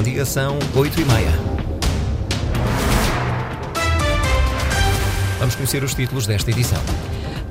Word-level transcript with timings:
Bom 0.00 0.04
dia, 0.04 0.24
são 0.24 0.58
8 0.74 0.98
e 0.98 1.04
meia. 1.04 1.30
Vamos 5.38 5.54
conhecer 5.54 5.84
os 5.84 5.92
títulos 5.92 6.26
desta 6.26 6.50
edição. 6.50 6.82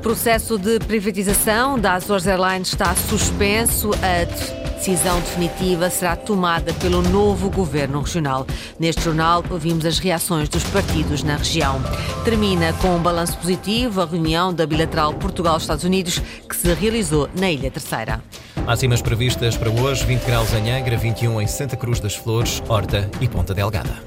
Processo 0.01 0.57
de 0.57 0.79
privatização 0.79 1.77
da 1.77 1.93
Azores 1.93 2.25
Airlines 2.25 2.69
está 2.69 2.95
suspenso. 2.95 3.91
A 4.01 4.58
decisão 4.79 5.19
definitiva 5.19 5.89
será 5.89 6.15
tomada 6.15 6.73
pelo 6.75 7.01
novo 7.01 7.49
governo 7.49 7.99
regional. 7.99 8.47
Neste 8.79 9.03
jornal, 9.03 9.43
ouvimos 9.49 9.85
as 9.85 9.99
reações 9.99 10.47
dos 10.47 10.63
partidos 10.63 11.21
na 11.21 11.35
região. 11.35 11.81
Termina 12.23 12.71
com 12.73 12.95
um 12.95 12.99
balanço 12.99 13.37
positivo 13.37 14.01
a 14.01 14.05
reunião 14.05 14.53
da 14.53 14.65
bilateral 14.65 15.13
Portugal-Estados 15.13 15.83
Unidos 15.83 16.19
que 16.47 16.55
se 16.55 16.73
realizou 16.73 17.29
na 17.37 17.51
Ilha 17.51 17.69
Terceira. 17.69 18.23
Máximas 18.65 19.01
previstas 19.01 19.57
para 19.57 19.69
hoje: 19.69 20.05
20 20.05 20.23
graus 20.23 20.53
em 20.53 20.71
Angra, 20.71 20.97
21 20.97 21.41
em 21.41 21.47
Santa 21.47 21.75
Cruz 21.75 21.99
das 21.99 22.15
Flores, 22.15 22.63
Horta 22.67 23.09
e 23.19 23.27
Ponta 23.27 23.53
Delgada. 23.53 24.01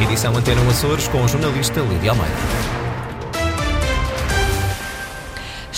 Edição 0.00 0.36
Antena 0.36 0.60
Açores 0.68 1.08
com 1.08 1.22
o 1.22 1.28
jornalista 1.28 1.80
Lídia 1.80 2.10
Almeida. 2.10 2.65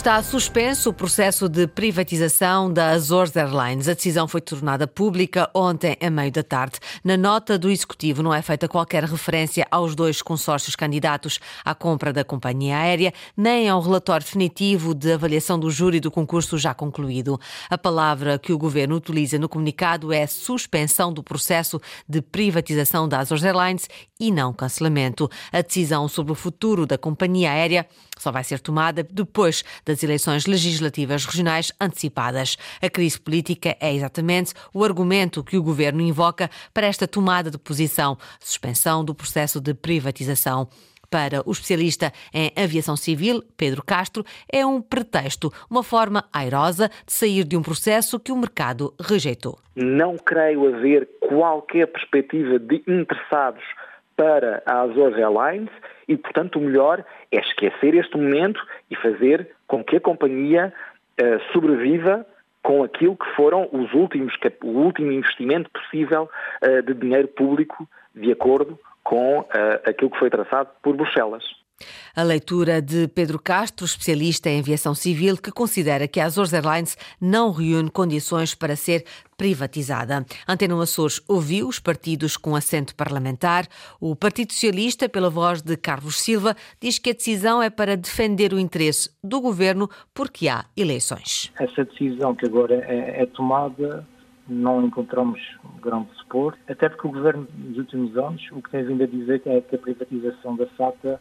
Está 0.09 0.23
suspenso 0.23 0.89
o 0.89 0.93
processo 0.95 1.51
de 1.51 1.67
privatização 1.67 2.73
da 2.73 2.93
Azores 2.93 3.37
Airlines. 3.37 3.89
A 3.89 3.93
decisão 3.93 4.27
foi 4.27 4.41
tornada 4.41 4.87
pública 4.87 5.51
ontem, 5.53 5.99
a 6.01 6.09
meio 6.09 6.33
da 6.33 6.43
tarde. 6.43 6.79
Na 7.05 7.15
nota 7.15 7.59
do 7.59 7.71
Executivo 7.71 8.23
não 8.23 8.33
é 8.33 8.41
feita 8.41 8.67
qualquer 8.67 9.05
referência 9.05 9.67
aos 9.71 9.95
dois 9.95 10.23
consórcios 10.23 10.75
candidatos 10.75 11.39
à 11.63 11.75
compra 11.75 12.11
da 12.11 12.25
companhia 12.25 12.79
aérea, 12.79 13.13
nem 13.37 13.69
ao 13.69 13.83
relatório 13.83 14.25
definitivo 14.25 14.95
de 14.95 15.13
avaliação 15.13 15.61
do 15.61 15.71
júri 15.71 16.01
do 16.01 16.11
concurso 16.11 16.57
já 16.57 16.73
concluído. 16.73 17.39
A 17.69 17.77
palavra 17.77 18.39
que 18.39 18.51
o 18.51 18.57
governo 18.57 18.97
utiliza 18.97 19.39
no 19.39 19.47
comunicado 19.47 20.11
é 20.11 20.27
suspensão 20.27 21.13
do 21.13 21.23
processo 21.23 21.79
de 22.09 22.23
privatização 22.23 23.07
da 23.07 23.19
Azores 23.19 23.45
Airlines 23.45 23.87
e 24.19 24.33
não 24.33 24.55
cancelamento. 24.55 25.31
A 25.53 25.61
decisão 25.61 26.09
sobre 26.09 26.33
o 26.33 26.35
futuro 26.35 26.87
da 26.87 26.97
companhia 26.97 27.53
aérea 27.53 27.87
só 28.19 28.31
vai 28.31 28.45
ser 28.45 28.61
tomada 28.61 29.03
depois 29.03 29.65
das 29.85 30.03
eleições 30.03 30.47
legislativas 30.47 31.25
regionais 31.25 31.73
antecipadas. 31.81 32.57
A 32.83 32.91
crise 32.91 33.19
política 33.19 33.77
é 33.81 33.95
exatamente 33.95 34.53
o 34.73 34.85
argumento 34.85 35.45
que 35.45 35.57
o 35.57 35.63
governo 35.63 36.01
invoca 36.01 36.51
para 36.73 36.87
esta 36.87 37.07
tomada 37.07 37.51
de 37.51 37.59
posição, 37.59 38.17
suspensão 38.41 39.05
do 39.05 39.15
processo 39.15 39.61
de 39.61 39.75
privatização. 39.75 40.69
Para 41.11 41.43
o 41.47 41.53
especialista 41.53 42.13
em 42.35 42.53
aviação 42.55 42.95
civil, 42.95 43.43
Pedro 43.57 43.83
Castro, 43.83 44.25
é 44.53 44.65
um 44.67 44.81
pretexto, 44.83 45.51
uma 45.71 45.83
forma 45.83 46.25
airosa 46.33 46.91
de 47.07 47.13
sair 47.13 47.45
de 47.45 47.57
um 47.57 47.63
processo 47.63 48.21
que 48.21 48.31
o 48.31 48.37
mercado 48.37 48.95
rejeitou. 49.01 49.59
Não 49.75 50.17
creio 50.17 50.75
haver 50.75 51.09
qualquer 51.21 51.87
perspectiva 51.87 52.59
de 52.59 52.83
interessados 52.87 53.65
para 54.19 54.61
a 54.67 54.81
Azores 54.81 55.17
Airlines 55.17 55.71
e, 56.09 56.17
portanto, 56.17 56.59
o 56.59 56.63
melhor 56.63 57.05
é 57.31 57.39
esquecer 57.39 57.95
este 57.95 58.17
momento 58.17 58.61
e 58.91 58.97
fazer 58.97 59.49
com 59.69 59.85
que 59.85 59.97
a 59.97 60.01
companhia 60.01 60.75
uh, 61.23 61.53
sobreviva 61.53 62.27
com 62.61 62.83
aquilo 62.83 63.17
que 63.17 63.31
foram 63.37 63.69
os 63.73 63.95
últimos, 63.95 64.35
o 64.65 64.71
último 64.71 65.13
investimento 65.13 65.71
possível 65.71 66.29
uh, 66.65 66.83
de 66.83 66.95
dinheiro 66.95 67.29
público 67.29 67.89
de 68.13 68.33
acordo 68.33 68.77
com 69.05 69.39
uh, 69.39 69.47
aquilo 69.87 70.11
que 70.11 70.19
foi 70.19 70.31
traçado 70.31 70.69
por 70.83 70.97
Bruxelas. 70.97 71.45
A 72.15 72.23
leitura 72.23 72.83
de 72.83 73.07
Pedro 73.09 73.39
Castro, 73.39 73.85
especialista 73.85 74.51
em 74.51 74.61
aviação 74.61 74.95
civil, 74.95 75.37
que 75.37 75.53
considera 75.53 76.09
que 76.09 76.19
a 76.19 76.25
Azores 76.25 76.53
Airlines 76.53 76.97
não 77.21 77.53
reúne 77.53 77.91
condições 77.91 78.55
para 78.55 78.75
ser 78.75 79.05
privatizada. 79.37 80.27
Antena 80.49 80.83
Açores 80.83 81.23
ouviu 81.29 81.69
os 81.69 81.79
partidos 81.79 82.37
com 82.37 82.57
assento 82.57 82.95
parlamentar. 82.95 83.69
O 84.01 84.17
Partido 84.17 84.53
Socialista, 84.53 85.09
pela 85.09 85.31
voz 85.31 85.63
de 85.63 85.77
Carlos 85.77 86.21
Silva, 86.21 86.57
diz 86.81 86.99
que 86.99 87.11
a 87.11 87.15
decisão 87.15 87.63
é 87.63 87.71
para 87.71 87.97
defender 87.97 88.53
o 88.53 88.59
interesse 88.59 89.11
do 89.23 89.41
governo 89.41 89.89
porque 90.13 90.49
há 90.49 90.65
eleições. 90.77 91.53
Essa 91.59 91.85
decisão 91.85 92.35
que 92.35 92.47
agora 92.47 92.75
é, 92.75 93.23
é 93.23 93.27
tomada 93.27 94.05
não 94.49 94.85
encontramos 94.87 95.41
grande 95.83 96.09
suporte, 96.17 96.59
até 96.69 96.89
porque 96.89 97.07
o 97.07 97.13
governo 97.13 97.47
nos 97.55 97.77
últimos 97.77 98.17
anos 98.17 98.43
o 98.51 98.63
que 98.63 98.71
tem 98.71 98.85
vindo 98.85 99.05
a 99.05 99.07
dizer 99.07 99.43
é 99.45 99.61
que 99.61 99.77
a 99.77 99.79
privatização 99.79 100.57
da 100.57 100.67
SATA 100.77 101.21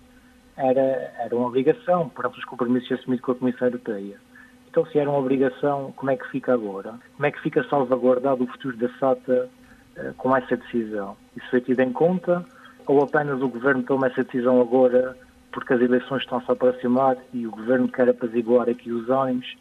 era, 0.58 1.14
era 1.20 1.36
uma 1.36 1.48
obrigação 1.48 2.10
para 2.10 2.28
os 2.30 2.44
compromissos 2.46 2.92
assumidos 2.92 3.24
com 3.24 3.32
a 3.32 3.36
Comissão 3.36 3.68
Europeia. 3.68 4.18
Então, 4.70 4.86
se 4.88 5.00
era 5.00 5.10
uma 5.10 5.20
obrigação, 5.20 5.94
como 5.96 6.12
é 6.12 6.18
que 6.18 6.28
fica 6.30 6.54
agora? 6.54 6.96
Como 7.16 7.26
é 7.26 7.32
que 7.32 7.42
fica 7.42 7.64
salvaguardado 7.70 8.44
o 8.44 8.48
futuro 8.48 8.76
da 8.78 8.90
SATA 9.00 9.50
uh, 9.98 10.14
com 10.16 10.36
essa 10.36 10.58
decisão? 10.58 11.16
Isso 11.36 11.50
foi 11.50 11.62
tido 11.62 11.80
em 11.80 11.92
conta 11.94 12.46
ou 12.86 13.04
apenas 13.04 13.42
o 13.42 13.50
Governo 13.50 13.84
toma 13.84 14.08
essa 14.08 14.24
decisão 14.24 14.60
agora 14.62 15.16
porque 15.52 15.74
as 15.74 15.82
eleições 15.82 16.22
estão-se 16.22 16.50
a 16.50 16.54
aproximar 16.54 17.18
e 17.34 17.48
o 17.48 17.52
Governo 17.52 17.88
quer 17.88 18.10
apaziguar 18.10 18.70
aqui 18.70 18.92
os 18.92 19.10
ânimos 19.10 19.56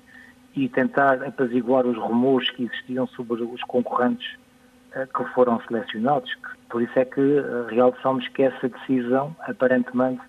e 0.55 0.69
tentar 0.69 1.23
apaziguar 1.23 1.87
os 1.87 1.97
rumores 1.97 2.51
que 2.51 2.65
existiam 2.65 3.07
sobre 3.09 3.43
os 3.43 3.63
concorrentes 3.63 4.35
uh, 4.95 5.07
que 5.07 5.33
foram 5.33 5.61
selecionados? 5.67 6.35
Por 6.69 6.83
isso 6.83 6.99
é 6.99 7.05
que 7.05 7.21
uh, 7.21 7.67
realçamos 7.69 8.27
que 8.29 8.43
essa 8.43 8.69
decisão, 8.69 9.35
aparentemente, 9.41 10.21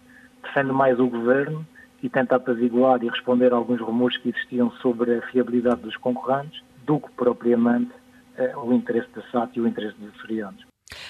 defende 0.43 0.71
mais 0.71 0.99
o 0.99 1.07
governo 1.07 1.65
e 2.01 2.09
tenta 2.09 2.35
apaziguar 2.35 3.03
e 3.03 3.09
responder 3.09 3.53
a 3.53 3.55
alguns 3.55 3.81
rumores 3.81 4.17
que 4.17 4.29
existiam 4.29 4.71
sobre 4.81 5.15
a 5.15 5.21
fiabilidade 5.27 5.81
dos 5.81 5.97
concorrentes 5.97 6.61
do 6.85 6.99
que 6.99 7.11
propriamente 7.11 7.91
eh, 8.37 8.55
o 8.55 8.71
interesse 8.73 9.09
da 9.15 9.21
SAT 9.31 9.57
e 9.57 9.61
o 9.61 9.67
interesse 9.67 9.97
dos 9.97 10.13
açorianos. 10.15 10.65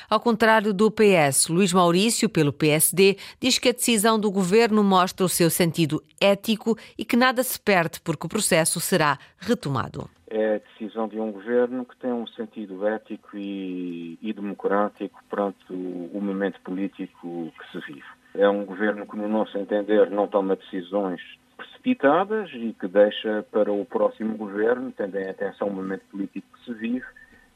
Ao 0.10 0.20
contrário 0.20 0.74
do 0.74 0.90
PS, 0.90 1.50
Luís 1.50 1.74
Maurício, 1.74 2.30
pelo 2.30 2.54
PSD, 2.54 3.18
diz 3.40 3.60
que 3.60 3.70
a 3.70 3.74
decisão 3.74 4.20
do 4.20 4.32
governo 4.32 4.84
mostra 4.84 5.26
o 5.26 5.30
seu 5.30 5.50
sentido 5.50 6.02
ético 6.20 6.78
e 6.98 7.06
que 7.06 7.16
nada 7.16 7.44
se 7.44 7.60
perde 7.60 8.00
porque 8.02 8.26
o 8.26 8.30
processo 8.30 8.80
será 8.80 9.20
retomado. 9.38 10.10
É 10.30 10.56
a 10.56 10.58
decisão 10.60 11.08
de 11.08 11.20
um 11.20 11.32
governo 11.32 11.86
que 11.86 11.96
tem 11.98 12.12
um 12.12 12.28
sentido 12.28 12.86
ético 12.88 13.38
e, 13.38 14.18
e 14.22 14.34
democrático 14.34 15.24
perante 15.30 15.72
o, 15.72 16.10
o 16.14 16.22
momento 16.22 16.60
político 16.62 17.52
que 17.60 17.72
se 17.72 17.86
vive. 17.86 18.17
É 18.38 18.48
um 18.48 18.66
governo 18.66 19.08
que, 19.08 19.18
no 19.18 19.28
nosso 19.28 19.58
entender, 19.58 20.12
não 20.12 20.28
toma 20.28 20.56
decisões 20.56 21.20
precipitadas 21.58 22.52
e 22.54 22.72
que 22.80 22.88
deixa 22.88 23.44
para 23.52 23.72
o 23.74 23.84
próximo 23.84 24.38
governo, 24.38 24.92
tendo 24.92 25.18
em 25.18 25.28
atenção 25.28 25.70
o 25.70 25.74
momento 25.74 26.04
político 26.12 26.46
que 26.54 26.66
se 26.66 26.74
vive, 26.76 27.06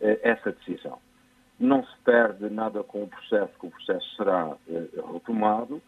eh, 0.01 0.19
essa 0.23 0.51
decisão. 0.51 0.97
Não 1.59 1.85
se 1.85 1.95
perde 2.03 2.49
nada 2.49 2.81
com 2.81 3.03
o 3.03 3.07
processo, 3.07 3.53
que 3.59 3.67
o 3.67 3.69
processo 3.69 4.15
será 4.15 4.57
eh, 4.67 4.87
retomado 5.13 5.79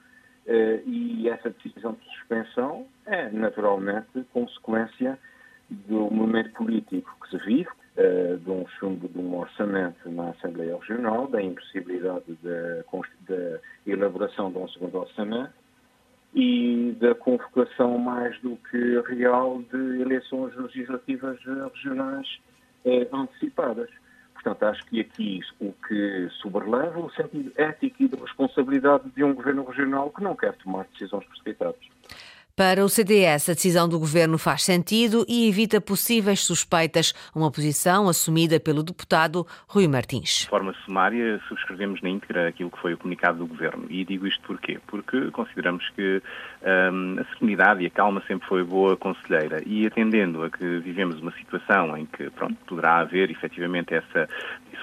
eh, 0.45 0.83
e 0.85 1.27
essa 1.27 1.49
decisão 1.49 1.93
de 1.93 2.05
suspensão 2.15 2.85
é, 3.07 3.29
naturalmente, 3.31 4.23
consequência 4.31 5.17
do 5.69 6.11
momento 6.11 6.51
político 6.51 7.17
que 7.23 7.29
se 7.31 7.37
vive, 7.45 7.69
de 8.43 8.49
um 8.49 8.65
chumbo 8.79 9.07
de 9.07 9.19
um 9.19 9.37
orçamento 9.37 10.09
na 10.09 10.31
Assembleia 10.31 10.75
Regional, 10.75 11.27
da 11.27 11.41
impossibilidade 11.41 12.23
da 12.27 12.32
segundo 14.73 14.99
orçamento 14.99 15.53
e 16.33 16.95
da 16.99 17.13
convocação 17.13 17.97
mais 17.97 18.39
do 18.41 18.57
que 18.69 18.99
real 19.15 19.61
de 19.71 20.01
eleições 20.01 20.55
legislativas 20.55 21.39
regionais 21.43 22.27
uh, 22.85 23.15
antecipadas. 23.15 23.89
Portanto, 24.33 24.63
acho 24.63 24.85
que 24.87 24.99
aqui 24.99 25.39
o 25.61 25.71
que 25.87 26.27
sobreleva 26.41 26.99
o 26.99 27.09
sentido 27.11 27.51
ético 27.55 28.03
e 28.03 28.07
de 28.07 28.15
responsabilidade 28.15 29.09
de 29.11 29.23
um 29.23 29.33
governo 29.33 29.63
regional 29.63 30.09
que 30.09 30.23
não 30.23 30.35
quer 30.35 30.53
tomar 30.57 30.85
decisões 30.91 31.25
precipitadas. 31.25 31.79
Para 32.55 32.85
o 32.85 32.87
CDS, 32.87 33.49
a 33.49 33.53
decisão 33.53 33.89
do 33.89 33.97
governo 33.97 34.37
faz 34.37 34.61
sentido 34.61 35.25
e 35.27 35.49
evita 35.49 35.81
possíveis 35.81 36.41
suspeitas, 36.41 37.11
uma 37.33 37.49
posição 37.49 38.07
assumida 38.07 38.59
pelo 38.59 38.83
deputado 38.83 39.43
Rui 39.67 39.87
Martins. 39.87 40.41
De 40.41 40.49
forma 40.49 40.71
sumária, 40.85 41.41
subscrevemos 41.47 41.99
na 42.03 42.09
íntegra 42.09 42.47
aquilo 42.47 42.69
que 42.69 42.77
foi 42.77 42.93
o 42.93 42.97
comunicado 42.99 43.39
do 43.39 43.47
governo. 43.47 43.87
E 43.89 44.05
digo 44.05 44.27
isto 44.27 44.39
porquê? 44.43 44.79
Porque 44.85 45.31
consideramos 45.31 45.89
que 45.95 46.21
hum, 46.93 47.15
a 47.19 47.23
serenidade 47.33 47.81
e 47.81 47.87
a 47.87 47.89
calma 47.89 48.21
sempre 48.27 48.47
foi 48.47 48.63
boa 48.63 48.95
conselheira. 48.95 49.63
E 49.65 49.87
atendendo 49.87 50.43
a 50.43 50.51
que 50.51 50.77
vivemos 50.77 51.19
uma 51.21 51.31
situação 51.31 51.97
em 51.97 52.05
que 52.05 52.29
pronto, 52.29 52.55
poderá 52.67 52.99
haver 52.99 53.31
efetivamente 53.31 53.95
essa 53.95 54.29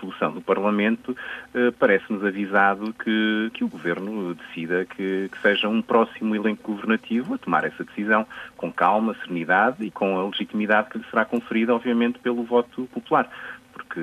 dissolução 0.01 0.33
do 0.33 0.41
Parlamento, 0.41 1.17
eh, 1.55 1.71
parece-nos 1.79 2.25
avisado 2.25 2.93
que, 2.95 3.51
que 3.53 3.63
o 3.63 3.69
Governo 3.69 4.35
decida 4.35 4.85
que, 4.85 5.29
que, 5.31 5.39
seja 5.43 5.69
um 5.69 5.83
próximo 5.83 6.35
elenco 6.35 6.73
governativo 6.73 7.35
a 7.35 7.39
tomar 7.39 7.65
essa 7.65 7.85
decisão 7.85 8.27
com 8.57 8.73
calma, 8.73 9.15
serenidade 9.23 9.85
e 9.85 9.91
com 9.91 10.19
a 10.19 10.25
legitimidade 10.25 10.91
que 10.91 10.99
lhe 10.99 11.05
será 11.11 11.25
conferida, 11.25 11.75
obviamente, 11.75 12.19
pelo 12.19 12.43
voto 12.43 12.89
popular. 12.93 13.31
Porque, 13.81 14.01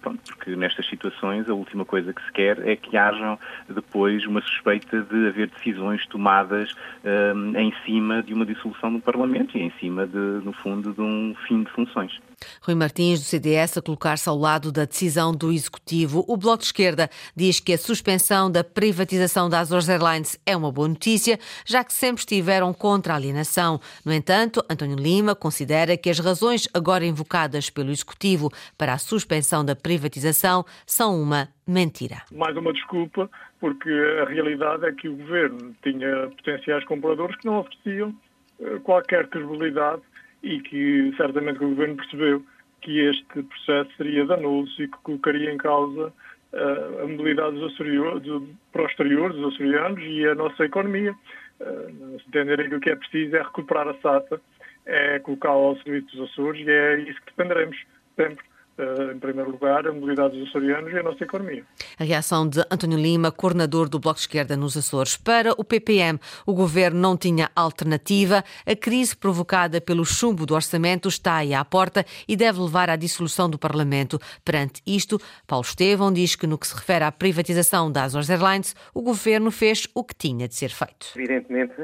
pronto, 0.00 0.20
porque 0.26 0.56
nestas 0.56 0.88
situações 0.88 1.48
a 1.48 1.54
última 1.54 1.84
coisa 1.84 2.12
que 2.12 2.22
se 2.22 2.32
quer 2.32 2.66
é 2.66 2.76
que 2.76 2.96
hajam 2.96 3.38
depois 3.68 4.24
uma 4.26 4.40
suspeita 4.40 5.02
de 5.02 5.28
haver 5.28 5.50
decisões 5.50 6.06
tomadas 6.06 6.72
um, 7.04 7.58
em 7.58 7.72
cima 7.84 8.22
de 8.22 8.32
uma 8.32 8.46
dissolução 8.46 8.92
do 8.92 9.00
Parlamento 9.00 9.56
e 9.56 9.62
em 9.62 9.72
cima, 9.80 10.06
de, 10.06 10.16
no 10.16 10.52
fundo, 10.52 10.92
de 10.92 11.00
um 11.00 11.34
fim 11.46 11.62
de 11.62 11.70
funções. 11.72 12.18
Rui 12.62 12.74
Martins, 12.74 13.20
do 13.20 13.24
CDS, 13.24 13.78
a 13.78 13.82
colocar-se 13.82 14.28
ao 14.28 14.38
lado 14.38 14.70
da 14.70 14.84
decisão 14.84 15.34
do 15.34 15.50
Executivo. 15.50 16.24
O 16.28 16.36
Bloco 16.36 16.58
de 16.58 16.66
Esquerda 16.66 17.10
diz 17.34 17.58
que 17.58 17.72
a 17.72 17.78
suspensão 17.78 18.50
da 18.50 18.62
privatização 18.62 19.48
da 19.48 19.58
Azores 19.58 19.88
Airlines 19.88 20.38
é 20.46 20.56
uma 20.56 20.70
boa 20.70 20.88
notícia, 20.88 21.38
já 21.64 21.82
que 21.82 21.92
sempre 21.92 22.20
estiveram 22.20 22.72
contra 22.72 23.12
a 23.12 23.16
alienação. 23.16 23.80
No 24.04 24.12
entanto, 24.12 24.64
António 24.70 24.96
Lima 24.96 25.34
considera 25.34 25.96
que 25.96 26.10
as 26.10 26.18
razões 26.18 26.68
agora 26.72 27.04
invocadas 27.04 27.70
pelo 27.70 27.90
Executivo 27.90 28.52
para 28.76 28.92
a 28.92 28.98
suspensão 29.08 29.64
da 29.64 29.74
privatização 29.74 30.64
são 30.86 31.20
uma 31.20 31.48
mentira. 31.66 32.16
Mais 32.30 32.56
uma 32.56 32.72
desculpa, 32.72 33.30
porque 33.58 33.90
a 34.22 34.28
realidade 34.28 34.84
é 34.84 34.92
que 34.92 35.08
o 35.08 35.16
Governo 35.16 35.74
tinha 35.82 36.28
potenciais 36.36 36.84
compradores 36.84 37.36
que 37.36 37.46
não 37.46 37.58
ofereciam 37.58 38.14
eh, 38.60 38.78
qualquer 38.84 39.26
credibilidade 39.28 40.02
e 40.42 40.60
que 40.60 41.12
certamente 41.16 41.56
o 41.64 41.70
Governo 41.70 41.96
percebeu 41.96 42.44
que 42.82 43.00
este 43.00 43.42
processo 43.42 43.90
seria 43.96 44.26
danoso 44.26 44.70
e 44.82 44.88
que 44.88 44.98
colocaria 44.98 45.52
em 45.52 45.56
causa 45.56 46.12
uh, 46.52 47.02
a 47.02 47.06
mobilidade 47.08 47.56
dos 47.58 47.74
de, 47.74 48.54
para 48.72 48.82
o 48.82 48.86
exterior 48.86 49.32
dos 49.32 49.52
açorianos 49.52 50.00
e 50.00 50.26
a 50.26 50.34
nossa 50.36 50.64
economia. 50.64 51.12
Uh, 51.60 52.20
entenderem 52.28 52.68
que 52.68 52.76
o 52.76 52.80
que 52.80 52.90
é 52.90 52.94
preciso 52.94 53.34
é 53.34 53.42
recuperar 53.42 53.88
a 53.88 53.94
SATA, 53.94 54.40
é 54.86 55.18
colocá-la 55.18 55.56
ao 55.56 55.76
serviço 55.78 56.16
dos 56.16 56.30
Açores 56.30 56.64
e 56.64 56.70
é 56.70 57.00
isso 57.00 57.20
que 57.20 57.32
dependeremos 57.36 57.76
sempre. 58.14 58.47
Eh, 58.78 59.12
em 59.12 59.18
primeiro 59.18 59.50
lugar, 59.50 59.88
a 59.88 59.92
mobilidade 59.92 60.38
dos 60.38 60.48
açorianos 60.48 60.92
e 60.92 60.98
a 60.98 61.02
nossa 61.02 61.24
economia. 61.24 61.64
A 61.98 62.04
reação 62.04 62.48
de 62.48 62.60
António 62.70 62.96
Lima, 62.96 63.32
coordenador 63.32 63.88
do 63.88 63.98
Bloco 63.98 64.16
de 64.16 64.20
Esquerda 64.20 64.56
nos 64.56 64.76
Açores. 64.76 65.16
Para 65.16 65.52
o 65.58 65.64
PPM, 65.64 66.18
o 66.46 66.54
governo 66.54 67.00
não 67.00 67.16
tinha 67.16 67.50
alternativa. 67.56 68.44
A 68.64 68.76
crise 68.76 69.16
provocada 69.16 69.80
pelo 69.80 70.04
chumbo 70.04 70.46
do 70.46 70.54
orçamento 70.54 71.08
está 71.08 71.38
aí 71.38 71.52
à 71.52 71.64
porta 71.64 72.04
e 72.28 72.36
deve 72.36 72.60
levar 72.60 72.88
à 72.88 72.94
dissolução 72.94 73.50
do 73.50 73.58
Parlamento. 73.58 74.16
Perante 74.44 74.80
isto, 74.86 75.18
Paulo 75.44 75.64
Estevão 75.64 76.12
diz 76.12 76.36
que, 76.36 76.46
no 76.46 76.56
que 76.56 76.68
se 76.68 76.76
refere 76.76 77.04
à 77.04 77.10
privatização 77.10 77.90
da 77.90 78.04
Azores 78.04 78.30
Airlines, 78.30 78.76
o 78.94 79.02
governo 79.02 79.50
fez 79.50 79.88
o 79.92 80.04
que 80.04 80.14
tinha 80.14 80.46
de 80.46 80.54
ser 80.54 80.68
feito. 80.68 81.08
Evidentemente 81.16 81.74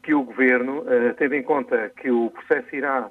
que 0.00 0.14
o 0.14 0.22
governo, 0.22 0.84
eh, 0.88 1.14
tendo 1.18 1.34
em 1.34 1.42
conta 1.42 1.90
que 2.00 2.08
o 2.08 2.30
processo 2.30 2.76
irá 2.76 3.10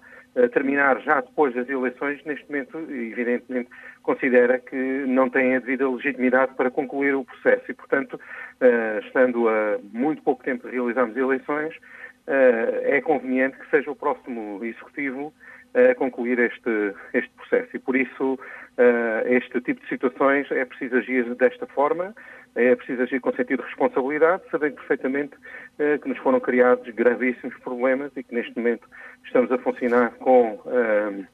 terminar 0.52 1.02
já 1.02 1.22
depois 1.22 1.54
das 1.56 1.68
eleições, 1.70 2.24
neste 2.26 2.46
momento, 2.50 2.78
evidentemente, 2.90 3.70
considera 4.04 4.60
que 4.60 4.76
não 4.76 5.30
tem 5.30 5.56
a 5.56 5.60
devida 5.60 5.90
legitimidade 5.90 6.54
para 6.56 6.70
concluir 6.70 7.16
o 7.16 7.24
processo 7.24 7.72
e, 7.72 7.74
portanto, 7.74 8.20
eh, 8.60 9.00
estando 9.06 9.48
a 9.48 9.80
muito 9.94 10.22
pouco 10.22 10.44
tempo 10.44 10.68
de 10.68 10.76
realizarmos 10.76 11.16
eleições, 11.16 11.74
eh, 12.28 12.98
é 12.98 13.02
conveniente 13.02 13.58
que 13.58 13.70
seja 13.70 13.90
o 13.90 13.96
próximo 13.96 14.64
Executivo 14.64 15.34
a 15.74 15.94
concluir 15.96 16.40
este, 16.40 16.94
este 17.14 17.30
processo. 17.36 17.76
E 17.76 17.80
por 17.80 17.98
isso, 17.98 18.40
este 19.26 19.60
tipo 19.60 19.82
de 19.82 19.90
situações 19.90 20.50
é 20.50 20.64
preciso 20.64 20.96
agir 20.96 21.36
desta 21.36 21.68
forma, 21.68 22.16
é 22.56 22.76
preciso 22.76 23.02
agir 23.02 23.20
com 23.20 23.32
sentido 23.34 23.62
de 23.62 23.68
responsabilidade, 23.68 24.44
sabendo 24.50 24.76
perfeitamente 24.76 25.36
eh, 25.78 25.98
que 25.98 26.08
nos 26.08 26.18
foram 26.20 26.40
criados 26.40 26.88
gravíssimos 26.94 27.56
problemas 27.60 28.12
e 28.16 28.24
que 28.24 28.34
neste 28.34 28.56
momento 28.56 28.88
estamos 29.26 29.52
a 29.52 29.58
funcionar 29.58 30.12
com, 30.16 30.60
eh, 30.68 31.26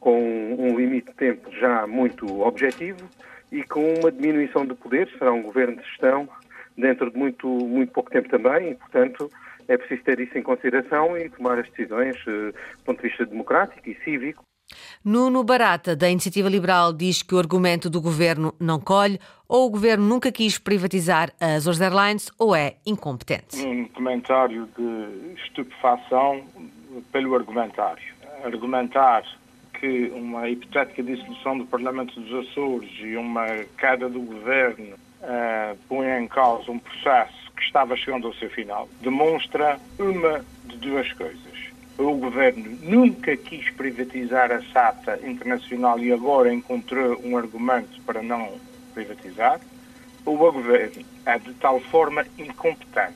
com 0.00 0.18
um 0.58 0.78
limite 0.78 1.10
de 1.10 1.16
tempo 1.16 1.50
já 1.52 1.86
muito 1.86 2.40
objetivo 2.40 3.06
e 3.52 3.62
com 3.62 3.94
uma 4.00 4.10
diminuição 4.10 4.64
de 4.64 4.74
poderes. 4.74 5.12
Será 5.18 5.32
um 5.32 5.42
governo 5.42 5.76
de 5.76 5.82
gestão 5.82 6.28
dentro 6.76 7.10
de 7.10 7.18
muito, 7.18 7.46
muito 7.46 7.92
pouco 7.92 8.10
tempo 8.10 8.28
também 8.30 8.70
e, 8.70 8.74
portanto, 8.74 9.30
é 9.68 9.76
preciso 9.76 10.02
ter 10.02 10.18
isso 10.18 10.36
em 10.36 10.42
consideração 10.42 11.16
e 11.16 11.28
tomar 11.28 11.58
as 11.58 11.68
decisões 11.70 12.16
eh, 12.26 12.52
do 12.78 12.84
ponto 12.84 13.02
de 13.02 13.08
vista 13.08 13.26
democrático 13.26 13.88
e 13.88 13.94
cívico 14.02 14.42
Nuno 15.04 15.42
Barata, 15.42 15.96
da 15.96 16.08
Iniciativa 16.08 16.48
Liberal, 16.48 16.92
diz 16.92 17.22
que 17.22 17.34
o 17.34 17.38
argumento 17.38 17.88
do 17.88 18.00
governo 18.00 18.54
não 18.58 18.78
colhe, 18.78 19.18
ou 19.48 19.66
o 19.66 19.70
governo 19.70 20.06
nunca 20.06 20.30
quis 20.30 20.58
privatizar 20.58 21.32
as 21.40 21.56
Azores 21.56 21.80
Airlines, 21.80 22.30
ou 22.38 22.54
é 22.54 22.76
incompetente. 22.86 23.56
Um 23.64 23.88
comentário 23.88 24.68
de 24.76 25.34
estupefação 25.42 26.44
pelo 27.12 27.34
argumentário. 27.34 28.14
Argumentar 28.44 29.24
que 29.80 30.12
uma 30.14 30.48
hipotética 30.48 31.02
dissolução 31.02 31.56
do 31.56 31.66
Parlamento 31.66 32.20
dos 32.20 32.48
Açores 32.48 32.90
e 33.00 33.16
uma 33.16 33.46
queda 33.78 34.08
do 34.08 34.20
governo 34.20 34.94
uh, 34.94 35.78
põe 35.88 36.06
em 36.18 36.28
causa 36.28 36.70
um 36.70 36.78
processo 36.78 37.50
que 37.56 37.62
estava 37.62 37.96
chegando 37.96 38.26
ao 38.26 38.34
seu 38.34 38.50
final 38.50 38.88
demonstra 39.00 39.78
uma 39.98 40.44
de 40.66 40.76
duas 40.76 41.10
coisas 41.14 41.49
o 42.08 42.16
governo 42.16 42.78
nunca 42.82 43.36
quis 43.36 43.68
privatizar 43.70 44.50
a 44.50 44.62
SATA 44.72 45.20
Internacional 45.22 45.98
e 45.98 46.12
agora 46.12 46.52
encontrou 46.52 47.20
um 47.22 47.36
argumento 47.36 48.00
para 48.02 48.22
não 48.22 48.58
privatizar, 48.94 49.60
ou 50.24 50.34
o 50.34 50.52
governo 50.52 51.04
é 51.26 51.38
de 51.38 51.52
tal 51.54 51.78
forma 51.80 52.24
incompetente 52.38 53.14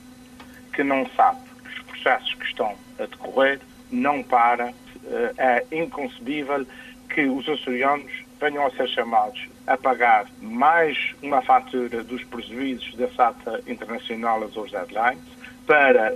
que 0.73 0.83
não 0.83 1.07
sabe 1.15 1.39
que 1.63 1.69
os 1.69 1.79
processos 1.85 2.33
que 2.35 2.45
estão 2.45 2.75
a 2.99 3.05
decorrer 3.05 3.59
não 3.91 4.21
para, 4.21 4.73
eh, 5.05 5.33
é 5.37 5.65
inconcebível 5.71 6.65
que 7.09 7.25
os 7.25 7.47
açorianos 7.47 8.11
venham 8.39 8.65
a 8.65 8.71
ser 8.71 8.87
chamados 8.89 9.47
a 9.65 9.77
pagar 9.77 10.25
mais 10.41 11.15
uma 11.23 11.41
fatura 11.41 12.03
dos 12.03 12.23
prejuízos 12.25 12.95
da 12.95 13.07
SATA 13.09 13.61
Internacional 13.67 14.43
Azores 14.43 14.73
Airlines 14.73 15.23
para 15.65 16.15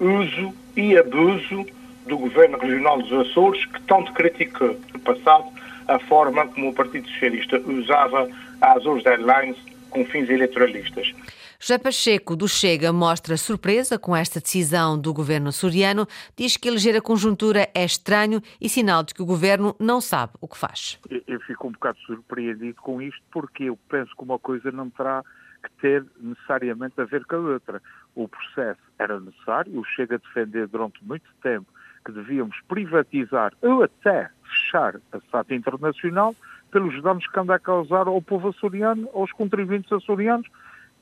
uso 0.00 0.54
e 0.76 0.96
abuso 0.96 1.66
do 2.08 2.18
Governo 2.18 2.58
Regional 2.58 3.00
dos 3.00 3.12
Açores, 3.12 3.64
que 3.66 3.80
tanto 3.82 4.12
criticou 4.14 4.78
no 4.92 5.00
passado 5.00 5.44
a 5.86 5.98
forma 6.00 6.46
como 6.48 6.70
o 6.70 6.74
Partido 6.74 7.08
Socialista 7.08 7.58
usava 7.60 8.28
a 8.60 8.72
Azores 8.72 9.06
Airlines 9.06 9.56
com 9.90 10.04
fins 10.04 10.28
eleitoralistas. 10.28 11.14
José 11.60 11.76
Pacheco, 11.76 12.36
do 12.36 12.46
Chega, 12.46 12.92
mostra 12.92 13.36
surpresa 13.36 13.98
com 13.98 14.14
esta 14.14 14.38
decisão 14.38 14.98
do 14.98 15.12
governo 15.12 15.48
açoriano, 15.48 16.06
diz 16.36 16.56
que 16.56 16.68
eleger 16.68 16.96
a 16.96 17.00
conjuntura 17.00 17.68
é 17.74 17.84
estranho 17.84 18.40
e 18.60 18.68
sinal 18.68 19.02
de 19.02 19.12
que 19.12 19.22
o 19.22 19.26
governo 19.26 19.74
não 19.78 20.00
sabe 20.00 20.34
o 20.40 20.46
que 20.46 20.56
faz. 20.56 21.00
Eu 21.26 21.40
fico 21.40 21.66
um 21.66 21.72
bocado 21.72 21.98
surpreendido 22.00 22.80
com 22.80 23.02
isto, 23.02 23.20
porque 23.32 23.64
eu 23.64 23.78
penso 23.88 24.14
que 24.16 24.22
uma 24.22 24.38
coisa 24.38 24.70
não 24.70 24.88
terá 24.88 25.24
que 25.64 25.70
ter 25.80 26.06
necessariamente 26.20 27.00
a 27.00 27.04
ver 27.04 27.24
com 27.24 27.36
a 27.36 27.38
outra. 27.40 27.82
O 28.14 28.28
processo 28.28 28.80
era 28.96 29.18
necessário, 29.18 29.76
o 29.76 29.84
Chega 29.84 30.14
a 30.14 30.18
defender 30.18 30.68
durante 30.68 31.04
muito 31.04 31.26
tempo 31.42 31.66
que 32.08 32.12
devíamos 32.12 32.56
privatizar 32.66 33.52
ou 33.60 33.82
até 33.82 34.30
fechar 34.42 34.96
a 35.12 35.20
SATA 35.30 35.54
Internacional 35.54 36.34
pelos 36.70 37.02
danos 37.02 37.26
que 37.26 37.38
anda 37.38 37.54
a 37.54 37.58
causar 37.58 38.08
ao 38.08 38.22
povo 38.22 38.48
açoriano, 38.48 39.10
aos 39.12 39.30
contribuintes 39.30 39.92
açorianos, 39.92 40.46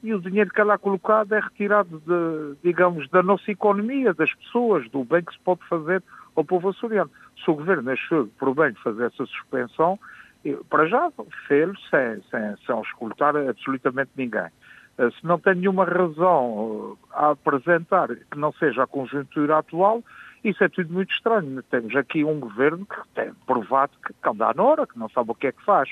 e 0.03 0.13
o 0.13 0.21
dinheiro 0.21 0.51
que 0.51 0.61
é 0.61 0.65
lá 0.65 0.77
colocado 0.77 1.33
é 1.33 1.39
retirado, 1.39 2.03
de, 2.05 2.57
digamos, 2.63 3.09
da 3.09 3.23
nossa 3.23 3.51
economia, 3.53 4.13
das 4.13 4.35
pessoas, 4.35 4.89
do 4.91 5.05
bem 5.05 5.23
que 5.23 5.33
se 5.33 5.39
pode 5.39 5.61
fazer 5.69 6.03
ao 6.35 6.45
povo 6.45 6.71
açoriano. 6.71 7.11
Se 7.43 7.49
o 7.51 7.55
governo 7.55 7.89
achou 7.91 8.27
por 8.39 8.53
bem 8.53 8.75
fazer 8.75 9.07
essa 9.07 9.25
suspensão, 9.27 9.99
para 10.69 10.87
já 10.87 11.11
fez 11.47 11.71
sem, 11.89 12.21
sem, 12.31 12.57
sem 12.67 12.81
escutar 12.81 13.37
absolutamente 13.37 14.11
ninguém. 14.17 14.49
Eh, 14.99 15.11
se 15.11 15.27
não 15.27 15.39
tem 15.39 15.55
nenhuma 15.55 15.85
razão 15.85 16.97
eh, 17.01 17.07
a 17.15 17.31
apresentar 17.31 18.09
que 18.09 18.39
não 18.39 18.53
seja 18.53 18.85
a 18.85 18.87
conjuntura 18.87 19.59
atual, 19.59 20.03
isso 20.51 20.63
é 20.63 20.69
tudo 20.69 20.93
muito 20.93 21.13
estranho. 21.13 21.63
Temos 21.65 21.95
aqui 21.97 22.25
um 22.25 22.39
governo 22.39 22.87
que 22.87 22.97
tem 23.15 23.33
provado 23.47 23.93
que 24.05 24.15
anda 24.29 24.53
na 24.55 24.63
hora, 24.63 24.87
que 24.87 24.99
não 24.99 25.09
sabe 25.09 25.31
o 25.31 25.35
que 25.35 25.49
é 25.49 25.53
que 25.53 25.65
faz. 25.65 25.91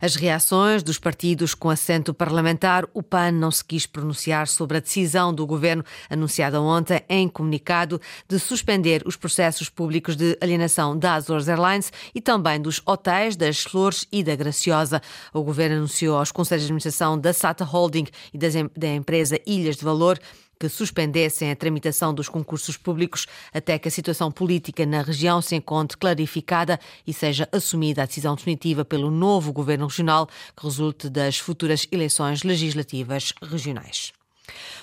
As 0.00 0.14
reações 0.14 0.82
dos 0.82 0.98
partidos 0.98 1.54
com 1.54 1.68
assento 1.68 2.14
parlamentar, 2.14 2.86
o 2.94 3.02
PAN 3.02 3.32
não 3.32 3.50
se 3.50 3.62
quis 3.62 3.84
pronunciar 3.84 4.46
sobre 4.46 4.78
a 4.78 4.80
decisão 4.80 5.34
do 5.34 5.46
governo 5.46 5.84
anunciada 6.08 6.60
ontem 6.60 7.02
em 7.08 7.28
comunicado 7.28 8.00
de 8.26 8.38
suspender 8.38 9.02
os 9.04 9.16
processos 9.16 9.68
públicos 9.68 10.16
de 10.16 10.38
alienação 10.40 10.98
da 10.98 11.14
Azores 11.14 11.48
Airlines 11.48 11.92
e 12.14 12.20
também 12.20 12.60
dos 12.60 12.80
hotéis 12.86 13.36
das 13.36 13.62
Flores 13.62 14.06
e 14.10 14.22
da 14.22 14.34
Graciosa. 14.34 15.02
O 15.34 15.42
governo 15.42 15.76
anunciou 15.76 16.16
aos 16.16 16.32
conselhos 16.32 16.62
de 16.62 16.68
administração 16.68 17.18
da 17.18 17.34
SATA 17.34 17.64
Holding 17.64 18.06
e 18.32 18.38
da 18.38 18.88
empresa 18.88 19.38
Ilhas 19.46 19.76
de 19.76 19.84
Valor 19.84 20.18
que 20.58 20.68
suspendessem 20.68 21.50
a 21.50 21.56
tramitação 21.56 22.12
dos 22.12 22.28
concursos 22.28 22.76
públicos 22.76 23.26
até 23.52 23.78
que 23.78 23.88
a 23.88 23.90
situação 23.90 24.30
política 24.30 24.84
na 24.84 25.02
região 25.02 25.40
se 25.40 25.56
encontre 25.56 25.96
clarificada 25.96 26.78
e 27.06 27.12
seja 27.12 27.48
assumida 27.52 28.02
a 28.02 28.06
decisão 28.06 28.34
definitiva 28.34 28.84
pelo 28.84 29.10
novo 29.10 29.52
governo 29.52 29.86
regional 29.86 30.26
que 30.56 30.64
resulte 30.64 31.08
das 31.08 31.38
futuras 31.38 31.86
eleições 31.90 32.42
legislativas 32.42 33.32
regionais. 33.42 34.12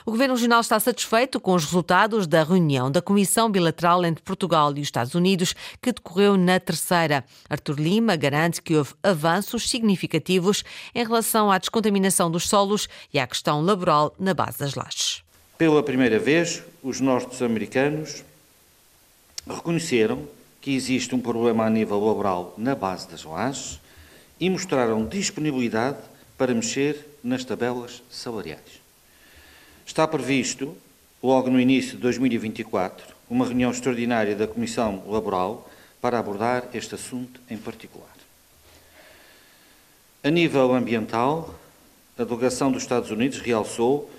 O 0.05 0.11
Governo 0.11 0.35
Regional 0.35 0.61
está 0.61 0.79
satisfeito 0.79 1.39
com 1.39 1.53
os 1.53 1.65
resultados 1.65 2.27
da 2.27 2.43
reunião 2.43 2.91
da 2.91 3.01
Comissão 3.01 3.49
Bilateral 3.49 4.05
entre 4.05 4.23
Portugal 4.23 4.69
e 4.71 4.81
os 4.81 4.87
Estados 4.87 5.15
Unidos, 5.15 5.55
que 5.81 5.91
decorreu 5.91 6.37
na 6.37 6.59
terceira. 6.59 7.25
Artur 7.49 7.75
Lima 7.79 8.15
garante 8.15 8.61
que 8.61 8.75
houve 8.75 8.93
avanços 9.01 9.67
significativos 9.67 10.63
em 10.93 11.03
relação 11.03 11.51
à 11.51 11.57
descontaminação 11.57 12.29
dos 12.29 12.47
solos 12.47 12.87
e 13.11 13.19
à 13.19 13.25
questão 13.25 13.61
laboral 13.61 14.13
na 14.19 14.33
base 14.33 14.59
das 14.59 14.75
lajes. 14.75 15.24
Pela 15.57 15.81
primeira 15.81 16.19
vez, 16.19 16.61
os 16.83 16.99
norte-americanos 16.99 18.25
reconheceram 19.47 20.27
que 20.59 20.75
existe 20.75 21.15
um 21.15 21.19
problema 21.21 21.65
a 21.65 21.69
nível 21.69 22.03
laboral 22.03 22.53
na 22.57 22.75
base 22.75 23.07
das 23.07 23.23
lajes 23.23 23.79
e 24.37 24.49
mostraram 24.49 25.05
disponibilidade 25.05 25.99
para 26.37 26.53
mexer 26.53 27.07
nas 27.23 27.45
tabelas 27.45 28.03
salariais. 28.09 28.81
Está 29.85 30.05
previsto, 30.05 30.75
logo 31.23 31.49
no 31.49 31.59
início 31.59 31.91
de 31.91 32.01
2024, 32.01 33.15
uma 33.29 33.45
reunião 33.45 33.71
extraordinária 33.71 34.35
da 34.35 34.47
Comissão 34.47 35.03
Laboral 35.07 35.69
para 36.01 36.19
abordar 36.19 36.67
este 36.73 36.95
assunto 36.95 37.39
em 37.49 37.57
particular. 37.57 38.13
A 40.21 40.29
nível 40.29 40.73
ambiental, 40.73 41.55
a 42.17 42.25
delegação 42.25 42.71
dos 42.71 42.83
Estados 42.83 43.09
Unidos 43.09 43.39
realçou 43.39 44.09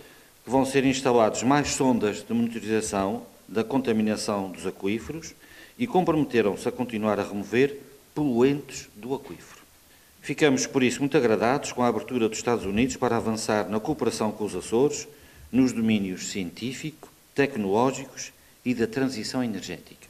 vão 0.46 0.64
ser 0.64 0.84
instalados 0.84 1.42
mais 1.42 1.72
sondas 1.72 2.24
de 2.24 2.32
monitorização 2.32 3.26
da 3.48 3.64
contaminação 3.64 4.50
dos 4.50 4.64
aquíferos 4.64 5.34
e 5.76 5.86
comprometeram-se 5.86 6.68
a 6.68 6.72
continuar 6.72 7.18
a 7.18 7.24
remover 7.24 7.80
poluentes 8.14 8.88
do 8.94 9.12
aquífero. 9.14 9.60
Ficamos, 10.22 10.66
por 10.66 10.82
isso, 10.82 11.00
muito 11.00 11.16
agradados 11.16 11.72
com 11.72 11.82
a 11.82 11.88
abertura 11.88 12.28
dos 12.28 12.38
Estados 12.38 12.64
Unidos 12.64 12.96
para 12.96 13.16
avançar 13.16 13.68
na 13.68 13.80
cooperação 13.80 14.30
com 14.30 14.44
os 14.44 14.54
Açores 14.54 15.08
nos 15.50 15.72
domínios 15.72 16.28
científico, 16.28 17.08
tecnológicos 17.34 18.32
e 18.64 18.74
da 18.74 18.86
transição 18.86 19.42
energética. 19.42 20.05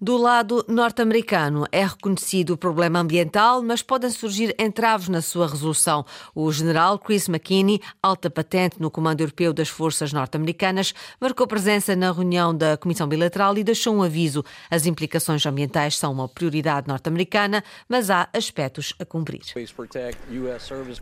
Do 0.00 0.16
lado 0.16 0.64
norte-americano 0.68 1.64
é 1.70 1.84
reconhecido 1.84 2.50
o 2.50 2.56
problema 2.56 2.98
ambiental, 2.98 3.62
mas 3.62 3.82
podem 3.82 4.10
surgir 4.10 4.54
entraves 4.58 5.08
na 5.08 5.22
sua 5.22 5.46
resolução. 5.46 6.04
O 6.34 6.50
general 6.50 6.98
Chris 6.98 7.28
McKinney, 7.28 7.80
alta 8.02 8.28
patente 8.28 8.80
no 8.80 8.90
Comando 8.90 9.20
Europeu 9.20 9.52
das 9.52 9.68
Forças 9.68 10.12
Norte-Americanas, 10.12 10.92
marcou 11.20 11.46
presença 11.46 11.94
na 11.94 12.10
reunião 12.10 12.54
da 12.54 12.76
Comissão 12.76 13.06
Bilateral 13.06 13.56
e 13.56 13.64
deixou 13.64 13.94
um 13.94 14.02
aviso. 14.02 14.44
As 14.70 14.86
implicações 14.86 15.46
ambientais 15.46 15.96
são 15.96 16.12
uma 16.12 16.28
prioridade 16.28 16.88
norte-americana, 16.88 17.62
mas 17.88 18.10
há 18.10 18.28
aspectos 18.32 18.92
a 18.98 19.04
cumprir. 19.04 19.42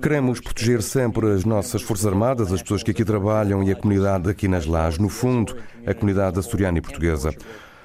Queremos 0.01 0.41
proteger 0.41 0.83
sempre 0.83 1.31
as 1.33 1.45
nossas 1.45 1.81
Forças 1.81 2.07
Armadas, 2.07 2.53
as 2.53 2.61
pessoas 2.61 2.83
que 2.83 2.91
aqui 2.91 3.05
trabalham 3.05 3.63
e 3.63 3.73
a 3.73 3.77
comunidade 3.77 4.29
aqui 4.29 4.47
nas 4.47 4.67
Lajes, 4.67 4.99
no 4.99 5.09
fundo, 5.09 5.57
a 5.87 5.95
comunidade 5.95 6.39
açoriana 6.39 6.79
e 6.79 6.81
portuguesa. 6.83 7.35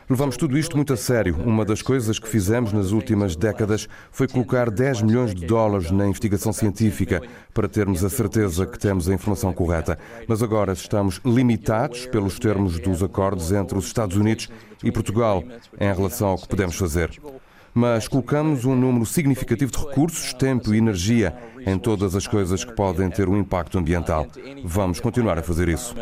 Levamos 0.08 0.38
tudo 0.38 0.56
isto 0.56 0.76
muito 0.76 0.94
a 0.94 0.98
sério. 0.98 1.36
Uma 1.44 1.66
das 1.66 1.82
coisas 1.82 2.20
que 2.20 2.28
fizemos 2.28 2.72
nas 2.72 2.92
últimas 2.92 3.36
décadas 3.36 3.90
foi 4.12 4.28
colocar 4.28 4.70
10 4.70 5.02
milhões 5.02 5.34
de 5.34 5.48
dólares 5.48 5.90
na 5.90 6.06
investigação 6.06 6.54
científica 6.54 7.24
para 7.52 7.68
termos 7.68 8.04
a 8.04 8.10
certeza 8.10 8.68
que 8.68 8.78
temos 8.78 9.10
a 9.10 9.14
informação 9.16 9.52
correta. 9.52 9.98
Mas 10.28 10.44
agora 10.44 10.74
estamos 10.74 11.20
limitados 11.26 12.06
pelos 12.06 12.38
termos 12.38 12.80
dos 12.80 13.02
acordos 13.02 13.52
entre 13.52 13.80
os 13.80 13.88
Estados 13.88 14.16
Unidos 14.16 14.48
e 14.84 14.92
Portugal 14.92 15.44
em 15.80 15.92
relação 15.92 16.28
ao 16.28 16.38
que 16.38 16.48
podemos 16.48 16.76
fazer. 16.76 17.20
Mas 17.74 18.08
colocamos 18.08 18.64
um 18.64 18.76
número 18.76 19.08
significativo 19.08 19.72
de 19.72 19.80
recursos, 19.80 20.34
tempo 20.34 20.72
e 20.72 20.78
energia 20.78 21.36
em 21.66 21.80
todas 21.80 22.16
as 22.16 22.28
coisas 22.28 22.64
que 22.64 22.74
podem 22.74 23.10
ter 23.10 23.28
um 23.28 23.38
impacto 23.38 23.80
ambiental. 23.80 24.28
Vamos 24.64 25.00
continuar 25.00 25.40
a 25.40 25.44
fazer 25.44 25.68
isso. 25.68 25.96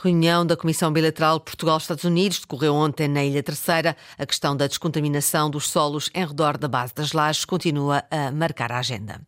Reunião 0.00 0.44
da 0.44 0.56
Comissão 0.56 0.92
Bilateral 0.92 1.40
Portugal-Estados 1.40 2.04
Unidos 2.04 2.40
decorreu 2.40 2.74
ontem 2.74 3.08
na 3.08 3.24
Ilha 3.24 3.42
Terceira. 3.42 3.96
A 4.18 4.26
questão 4.26 4.56
da 4.56 4.66
descontaminação 4.66 5.50
dos 5.50 5.68
solos 5.68 6.10
em 6.14 6.24
redor 6.24 6.58
da 6.58 6.68
base 6.68 6.94
das 6.94 7.12
lajes 7.12 7.44
continua 7.44 8.04
a 8.10 8.30
marcar 8.30 8.72
a 8.72 8.78
agenda. 8.78 9.20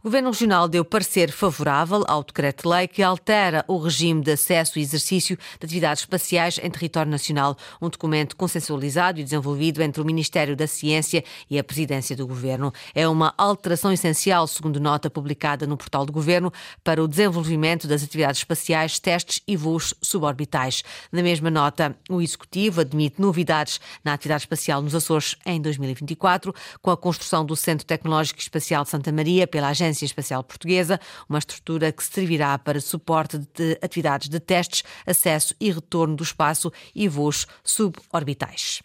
O 0.00 0.04
Governo 0.04 0.30
Regional 0.30 0.68
deu 0.68 0.84
parecer 0.84 1.30
favorável 1.30 2.04
ao 2.06 2.22
decreto-lei 2.22 2.88
que 2.88 3.02
altera 3.02 3.64
o 3.68 3.78
regime 3.78 4.22
de 4.22 4.32
acesso 4.32 4.78
e 4.78 4.82
exercício 4.82 5.36
de 5.36 5.66
atividades 5.66 6.02
espaciais 6.02 6.58
em 6.62 6.70
território 6.70 7.10
nacional, 7.10 7.56
um 7.80 7.88
documento 7.88 8.36
consensualizado 8.36 9.20
e 9.20 9.24
desenvolvido 9.24 9.82
entre 9.82 10.00
o 10.00 10.04
Ministério 10.04 10.56
da 10.56 10.66
Ciência 10.66 11.24
e 11.48 11.58
a 11.58 11.64
Presidência 11.64 12.16
do 12.16 12.26
Governo. 12.26 12.72
É 12.94 13.06
uma 13.06 13.34
alteração 13.36 13.92
essencial, 13.92 14.46
segundo 14.46 14.80
nota 14.80 15.10
publicada 15.10 15.66
no 15.66 15.76
portal 15.76 16.06
do 16.06 16.12
Governo, 16.12 16.52
para 16.82 17.02
o 17.02 17.08
desenvolvimento 17.08 17.86
das 17.86 18.02
atividades 18.02 18.29
atividades 18.30 18.40
espaciais, 18.40 18.98
testes 18.98 19.42
e 19.46 19.56
voos 19.56 19.94
suborbitais. 20.00 20.82
Na 21.10 21.22
mesma 21.22 21.50
nota, 21.50 21.96
o 22.08 22.20
Executivo 22.20 22.80
admite 22.80 23.20
novidades 23.20 23.80
na 24.04 24.12
atividade 24.12 24.44
espacial 24.44 24.80
nos 24.80 24.94
Açores 24.94 25.36
em 25.44 25.60
2024, 25.60 26.54
com 26.80 26.90
a 26.90 26.96
construção 26.96 27.44
do 27.44 27.56
Centro 27.56 27.86
Tecnológico 27.86 28.40
Espacial 28.40 28.84
de 28.84 28.90
Santa 28.90 29.12
Maria 29.12 29.46
pela 29.46 29.68
Agência 29.68 30.04
Espacial 30.04 30.42
Portuguesa, 30.44 31.00
uma 31.28 31.38
estrutura 31.38 31.92
que 31.92 32.04
servirá 32.04 32.58
para 32.58 32.80
suporte 32.80 33.38
de 33.38 33.78
atividades 33.82 34.28
de 34.28 34.40
testes, 34.40 34.82
acesso 35.06 35.54
e 35.60 35.70
retorno 35.70 36.16
do 36.16 36.22
espaço 36.22 36.72
e 36.94 37.08
voos 37.08 37.46
suborbitais. 37.64 38.80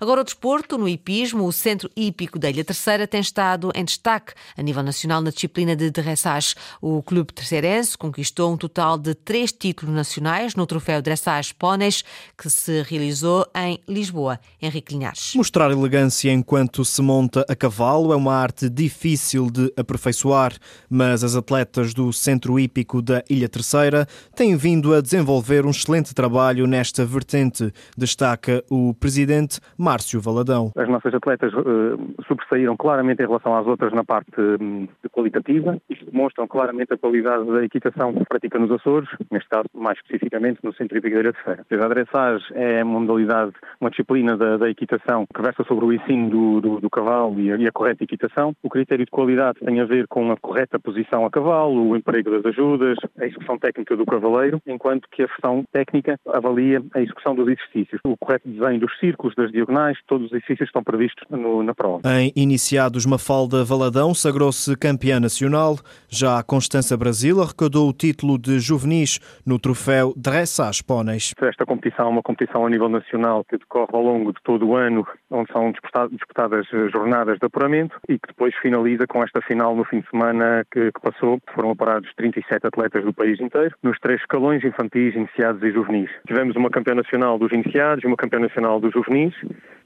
Agora 0.00 0.20
o 0.20 0.24
desporto, 0.24 0.78
no 0.78 0.88
hipismo, 0.88 1.44
o 1.44 1.52
Centro 1.52 1.90
Hípico 1.96 2.38
da 2.38 2.50
Ilha 2.50 2.64
Terceira 2.64 3.06
tem 3.06 3.20
estado 3.20 3.70
em 3.74 3.84
destaque 3.84 4.32
a 4.56 4.62
nível 4.62 4.82
nacional 4.82 5.20
na 5.20 5.30
disciplina 5.30 5.74
de 5.76 5.90
dressage. 5.90 6.54
O 6.80 7.02
clube 7.02 7.32
terceirense 7.32 7.96
conquistou 7.96 8.52
um 8.52 8.56
total 8.56 8.98
de 8.98 9.14
três 9.14 9.52
títulos 9.52 9.94
nacionais 9.94 10.54
no 10.54 10.66
troféu 10.66 11.00
Dressage 11.00 11.54
Póneis, 11.54 12.04
que 12.36 12.48
se 12.50 12.82
realizou 12.82 13.46
em 13.54 13.80
Lisboa. 13.88 14.38
Henrique 14.60 14.92
Linhares. 14.92 15.32
Mostrar 15.34 15.70
elegância 15.70 16.32
enquanto 16.32 16.84
se 16.84 17.00
monta 17.02 17.44
a 17.48 17.54
cavalo 17.54 18.12
é 18.12 18.16
uma 18.16 18.34
arte 18.34 18.68
difícil 18.68 19.50
de 19.50 19.72
aperfeiçoar, 19.76 20.54
mas 20.88 21.22
as 21.22 21.34
atletas 21.34 21.94
do 21.94 22.12
Centro 22.12 22.58
Hípico 22.58 23.00
da 23.02 23.22
Ilha 23.28 23.48
Terceira 23.48 24.06
têm 24.34 24.56
vindo 24.56 24.94
a 24.94 25.00
desenvolver 25.00 25.64
um 25.66 25.70
excelente 25.70 26.14
trabalho 26.14 26.66
nesta 26.66 27.04
vertente, 27.04 27.72
destaca 27.96 28.64
o 28.70 28.94
presidente 28.94 29.60
Márcio 29.78 30.20
Valadão. 30.20 30.72
As 30.76 30.88
nossas 30.88 31.14
atletas 31.14 31.52
uh, 31.52 32.24
sobressaíram 32.26 32.76
claramente 32.76 33.22
em 33.22 33.26
relação 33.26 33.56
às 33.56 33.66
outras 33.66 33.92
na 33.92 34.04
parte 34.04 34.40
um, 34.60 34.88
qualitativa. 35.10 35.78
Isto 35.88 36.10
demonstra 36.10 36.46
claramente 36.46 36.92
a 36.92 36.98
qualidade 36.98 37.44
da 37.46 37.64
equitação 37.64 38.12
que 38.12 38.20
se 38.20 38.24
pratica 38.26 38.58
nos 38.58 38.70
Açores, 38.70 39.08
neste 39.30 39.48
caso 39.48 39.66
mais 39.74 39.98
especificamente 39.98 40.60
no 40.62 40.72
Centro 40.74 40.98
Hípico 40.98 41.22
da 41.22 41.32
Terceira. 41.32 41.84
A 41.84 41.88
dressage 41.88 42.44
é 42.54 42.82
uma 42.82 43.00
modalidade, 43.00 43.52
uma 43.80 43.90
disciplina 43.90 44.36
da, 44.36 44.56
da 44.56 44.68
equitação 44.68 45.26
que 45.34 45.42
versa 45.42 45.64
sobre 45.64 45.84
o 45.84 45.92
ensino 45.92 46.30
do, 46.30 46.60
do, 46.60 46.80
do 46.80 46.90
cavalo 46.90 47.38
e 47.40 47.52
a, 47.52 47.56
e 47.56 47.66
a, 47.66 47.72
correta 47.72 48.04
equitação. 48.04 48.54
O 48.62 48.68
critério 48.68 49.04
de 49.04 49.10
qualidade 49.10 49.58
tem 49.60 49.80
a 49.80 49.84
ver 49.84 50.06
com 50.08 50.30
a 50.30 50.36
correta 50.36 50.78
posição 50.78 51.24
a 51.24 51.30
cavalo, 51.30 51.90
o 51.90 51.96
emprego 51.96 52.30
das 52.30 52.46
ajudas, 52.46 52.96
a 53.18 53.26
execução 53.26 53.58
técnica 53.58 53.96
do 53.96 54.06
cavaleiro, 54.06 54.60
enquanto 54.66 55.08
que 55.10 55.22
a 55.22 55.26
versão 55.26 55.64
técnica 55.72 56.18
avalia 56.26 56.82
a 56.94 57.00
execução 57.00 57.34
dos 57.34 57.48
exercícios, 57.48 58.00
o 58.04 58.16
correto 58.16 58.48
desenho 58.48 58.80
dos 58.80 58.98
círculos, 58.98 59.34
das 59.34 59.50
diagonais, 59.56 59.98
todos 60.06 60.26
os 60.26 60.32
exercícios 60.32 60.68
estão 60.68 60.82
previstos 60.82 61.24
no, 61.30 61.62
na 61.62 61.74
prova. 61.74 62.00
Em 62.20 62.32
iniciados, 62.36 63.06
Mafalda 63.06 63.64
Valadão 63.64 64.14
sagrou-se 64.14 64.76
campeã 64.76 65.18
nacional. 65.18 65.76
Já 66.08 66.38
a 66.38 66.42
Constança 66.42 66.96
Brasil 66.96 67.40
arrecadou 67.40 67.88
o 67.88 67.92
título 67.92 68.38
de 68.38 68.58
juvenis 68.60 69.18
no 69.44 69.58
troféu 69.58 70.12
Dressage 70.16 70.84
Póneis. 70.84 71.32
Esta 71.40 71.64
competição 71.64 72.06
é 72.06 72.08
uma 72.10 72.22
competição 72.22 72.66
a 72.66 72.70
nível 72.70 72.88
nacional 72.88 73.44
que 73.44 73.56
decorre 73.56 73.90
ao 73.92 74.02
longo 74.02 74.32
de 74.32 74.40
todo 74.42 74.66
o 74.66 74.76
ano, 74.76 75.06
onde 75.30 75.50
são 75.52 75.72
disputadas 76.10 76.66
jornadas 76.92 77.38
de 77.38 77.46
apuramento 77.46 77.96
e 78.08 78.18
que 78.18 78.28
depois 78.28 78.54
finaliza 78.56 79.06
com 79.06 79.22
esta 79.22 79.40
final 79.40 79.74
no 79.74 79.84
fim 79.84 80.00
de 80.00 80.10
semana 80.10 80.64
que, 80.70 80.92
que 80.92 81.00
passou. 81.00 81.38
Foram 81.54 81.70
aparados 81.70 82.10
37 82.16 82.66
atletas 82.66 83.04
do 83.04 83.12
país 83.12 83.40
inteiro, 83.40 83.74
nos 83.82 83.98
três 83.98 84.20
escalões 84.20 84.62
infantis, 84.64 85.14
iniciados 85.14 85.62
e 85.62 85.72
juvenis. 85.72 86.10
Tivemos 86.26 86.54
uma 86.56 86.70
campeã 86.70 86.94
nacional 86.94 87.38
dos 87.38 87.52
iniciados 87.52 88.04
e 88.04 88.06
uma 88.06 88.16
campeã 88.16 88.40
nacional 88.40 88.80
dos 88.80 88.92
juvenis 88.92 89.34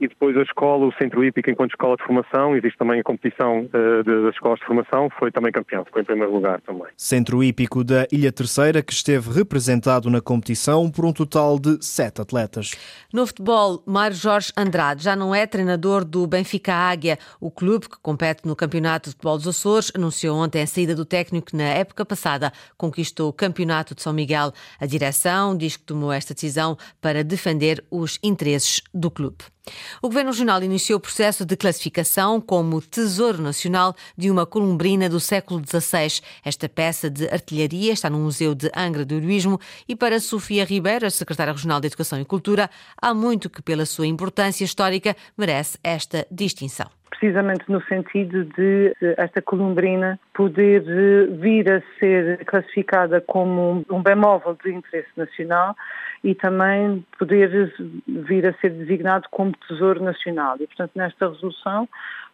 e 0.00 0.08
depois 0.08 0.34
a 0.34 0.42
escola, 0.42 0.86
o 0.86 0.92
Centro 0.94 1.22
Hípico, 1.22 1.50
enquanto 1.50 1.72
escola 1.72 1.94
de 1.94 2.02
formação, 2.04 2.56
existe 2.56 2.78
também 2.78 3.00
a 3.00 3.02
competição 3.02 3.64
uh, 3.66 4.02
das 4.02 4.34
escolas 4.34 4.58
de 4.58 4.64
formação, 4.64 5.10
foi 5.18 5.30
também 5.30 5.52
campeão, 5.52 5.84
ficou 5.84 6.00
em 6.00 6.04
primeiro 6.06 6.32
lugar 6.32 6.58
também. 6.62 6.86
Centro 6.96 7.44
Hípico 7.44 7.84
da 7.84 8.06
Ilha 8.10 8.32
Terceira, 8.32 8.82
que 8.82 8.94
esteve 8.94 9.30
representado 9.30 10.08
na 10.08 10.22
competição 10.22 10.90
por 10.90 11.04
um 11.04 11.12
total 11.12 11.58
de 11.58 11.84
sete 11.84 12.22
atletas. 12.22 12.70
No 13.12 13.26
futebol, 13.26 13.82
Mário 13.84 14.16
Jorge 14.16 14.50
Andrade 14.56 15.04
já 15.04 15.14
não 15.14 15.34
é 15.34 15.46
treinador 15.46 16.02
do 16.02 16.26
Benfica 16.26 16.72
Águia. 16.72 17.18
O 17.38 17.50
clube, 17.50 17.86
que 17.86 17.98
compete 18.00 18.46
no 18.46 18.56
Campeonato 18.56 19.10
de 19.10 19.16
Futebol 19.16 19.36
dos 19.36 19.48
Açores, 19.48 19.92
anunciou 19.94 20.38
ontem 20.38 20.62
a 20.62 20.66
saída 20.66 20.94
do 20.94 21.04
técnico 21.04 21.48
que 21.48 21.56
na 21.56 21.64
época 21.64 22.06
passada 22.06 22.50
conquistou 22.78 23.28
o 23.28 23.34
Campeonato 23.34 23.94
de 23.94 24.00
São 24.00 24.14
Miguel. 24.14 24.52
A 24.80 24.86
direção 24.86 25.54
diz 25.54 25.76
que 25.76 25.84
tomou 25.84 26.10
esta 26.10 26.32
decisão 26.32 26.78
para 27.02 27.22
defender 27.22 27.84
os 27.90 28.18
interesses 28.22 28.80
do 28.94 29.10
clube. 29.10 29.39
Guadalupe. 29.40 29.60
O 30.02 30.08
Governo 30.08 30.30
Regional 30.30 30.62
iniciou 30.62 30.98
o 30.98 31.00
processo 31.00 31.44
de 31.44 31.56
classificação 31.56 32.40
como 32.40 32.80
Tesouro 32.80 33.40
Nacional 33.40 33.94
de 34.16 34.30
uma 34.30 34.46
columbrina 34.46 35.08
do 35.08 35.20
século 35.20 35.62
XVI. 35.64 36.20
Esta 36.44 36.68
peça 36.68 37.10
de 37.10 37.28
artilharia 37.28 37.92
está 37.92 38.10
no 38.10 38.18
Museu 38.18 38.54
de 38.54 38.70
Angra 38.76 39.04
do 39.04 39.14
Heroísmo 39.14 39.58
e 39.88 39.94
para 39.94 40.18
Sofia 40.18 40.64
Ribeiro, 40.64 41.06
a 41.06 41.10
Secretária 41.10 41.52
Regional 41.52 41.80
de 41.80 41.86
Educação 41.86 42.20
e 42.20 42.24
Cultura, 42.24 42.68
há 43.00 43.14
muito 43.14 43.50
que, 43.50 43.62
pela 43.62 43.86
sua 43.86 44.06
importância 44.06 44.64
histórica, 44.64 45.14
merece 45.36 45.78
esta 45.82 46.26
distinção 46.30 46.88
precisamente 47.10 47.64
no 47.68 47.82
sentido 47.82 48.46
de 48.56 48.94
esta 49.18 49.42
columbrina 49.42 50.18
poder 50.32 50.82
eh, 50.88 51.26
vir 51.36 51.70
a 51.70 51.82
ser 51.98 52.42
classificada 52.46 53.20
como 53.20 53.84
um 53.90 54.02
bem 54.02 54.14
móvel 54.16 54.56
de 54.64 54.72
interesse 54.72 55.10
nacional 55.16 55.76
e 56.22 56.34
também 56.34 57.04
poder 57.18 57.72
vir 58.06 58.46
a 58.46 58.52
ser 58.54 58.70
designado 58.70 59.26
como 59.30 59.52
Tesouro 59.66 60.02
Nacional. 60.02 60.56
E, 60.60 60.66
portanto, 60.66 60.92
nesta 60.94 61.28
resolução 61.28 61.88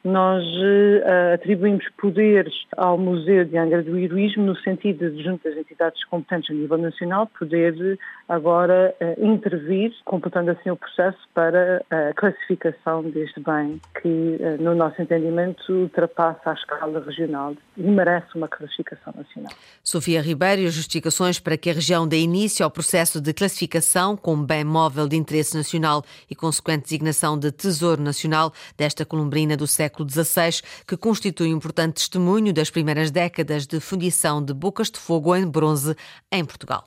nós 0.05 0.45
uh, 0.45 1.35
atribuímos 1.35 1.85
poderes 1.99 2.55
ao 2.77 2.97
Museu 2.97 3.45
de 3.45 3.59
Angra 3.59 3.83
do 3.83 3.99
Heroísmo 3.99 4.45
no 4.45 4.57
sentido 4.57 5.11
de, 5.11 5.23
junto 5.23 5.49
às 5.49 5.57
entidades 5.57 6.05
competentes 6.05 6.51
a 6.51 6.55
nível 6.55 6.79
nacional, 6.79 7.27
poder 7.39 7.99
agora 8.29 8.95
uh, 9.01 9.27
intervir, 9.27 9.93
completando 10.05 10.53
assim 10.53 10.71
o 10.71 10.77
processo 10.77 11.19
para 11.35 11.85
a 11.91 12.15
classificação 12.15 13.03
deste 13.03 13.41
bem, 13.41 13.81
que, 14.01 14.09
uh, 14.09 14.63
no 14.63 14.77
nosso 14.77 15.03
entendimento, 15.03 15.61
ultrapassa 15.73 16.51
a 16.51 16.55
escala 16.55 17.01
regional 17.05 17.57
e 17.77 17.83
merece 17.83 18.29
uma 18.37 18.47
classificação 18.47 19.13
nacional. 19.17 19.53
Sofia 19.83 20.23
Ribeiro 20.23 20.69
justificações 20.69 21.41
para 21.41 21.57
que 21.57 21.69
a 21.69 21.73
região 21.73 22.07
dê 22.07 22.21
início 22.21 22.65
ao 22.65 22.71
processo 22.71 23.21
de 23.21 23.35
classificação 23.35 23.76
como 24.23 24.45
bem 24.45 24.63
móvel 24.63 25.09
de 25.09 25.17
interesse 25.17 25.57
nacional 25.57 26.05
e 26.31 26.35
consequente 26.35 26.85
designação 26.85 27.39
de 27.39 27.51
Tesouro 27.51 28.03
Nacional 28.03 28.53
desta 28.77 29.05
columbrina 29.05 29.57
do 29.57 29.67
século 29.67 29.87
século 29.87 30.09
XVI, 30.11 30.63
que 30.87 30.97
constitui 30.97 31.53
um 31.53 31.57
importante 31.57 31.95
testemunho 31.95 32.53
das 32.53 32.71
primeiras 32.71 33.11
décadas 33.11 33.67
de 33.67 33.81
fundição 33.81 34.45
de 34.45 34.53
bocas 34.53 34.91
de 34.91 34.99
fogo 34.99 35.35
em 35.35 35.47
bronze 35.47 35.97
em 36.31 36.45
Portugal. 36.45 36.85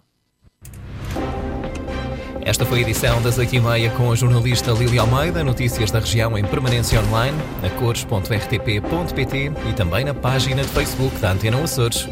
Esta 2.42 2.66
foi 2.66 2.80
a 2.80 2.82
edição 2.82 3.22
das 3.22 3.38
8h30 3.38 3.96
com 3.96 4.12
a 4.12 4.16
jornalista 4.16 4.72
Lili 4.72 4.98
Almeida, 4.98 5.44
notícias 5.44 5.92
da 5.92 6.00
região 6.00 6.38
em 6.38 6.46
permanência 6.46 7.00
online, 7.02 7.38
na 7.62 7.70
cores.rtp.pt 7.72 9.52
e 9.70 9.74
também 9.74 10.06
na 10.06 10.14
página 10.14 10.62
de 10.64 10.70
Facebook 10.70 11.18
da 11.20 11.32
Antena 11.32 11.62
Açores. 11.62 12.08